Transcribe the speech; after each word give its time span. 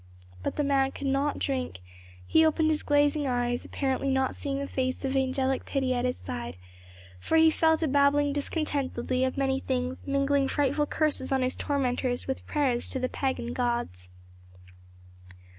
But 0.41 0.55
the 0.55 0.63
man 0.63 0.89
could 0.93 1.05
not 1.05 1.37
drink; 1.37 1.77
he 2.25 2.43
opened 2.43 2.71
his 2.71 2.81
glazing 2.81 3.27
eyes, 3.27 3.63
apparently 3.63 4.09
not 4.09 4.33
seeing 4.35 4.57
the 4.57 4.65
face 4.67 5.05
of 5.05 5.15
angelic 5.15 5.63
pity 5.63 5.93
at 5.93 6.05
his 6.05 6.17
side, 6.17 6.57
for 7.19 7.37
he 7.37 7.51
fell 7.51 7.77
to 7.77 7.87
babbling 7.87 8.33
disconnectedly 8.33 9.23
of 9.23 9.37
many 9.37 9.59
things, 9.59 10.07
mingling 10.07 10.47
frightful 10.47 10.87
curses 10.87 11.31
on 11.31 11.43
his 11.43 11.55
tormentors 11.55 12.25
with 12.25 12.47
prayers 12.47 12.89
to 12.89 12.97
the 12.99 13.09
pagan 13.09 13.53
gods. 13.53 14.09